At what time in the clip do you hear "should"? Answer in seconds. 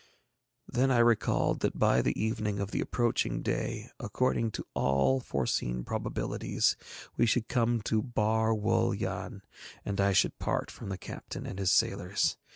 7.27-7.47, 10.13-10.39